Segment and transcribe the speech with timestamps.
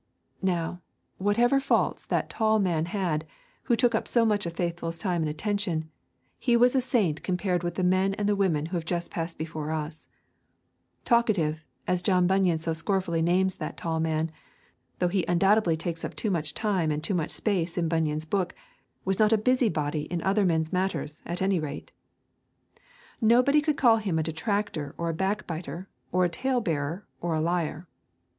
[0.41, 0.81] Now,
[1.19, 3.23] whatever faults that tall man had
[3.65, 5.91] who took up so much of Faithful's time and attention,
[6.39, 9.37] he was a saint compared with the men and the women who have just passed
[9.37, 10.07] before us.
[11.05, 14.31] Talkative, as John Bunyan so scornfully names that tall man,
[14.97, 18.55] though he undoubtedly takes up too much time and too much space in Bunyan's book,
[19.05, 21.91] was not a busybody in other men's matters at any rate.
[23.21, 27.87] Nobody could call him a detractor or a backbiter or a talebearer or a liar.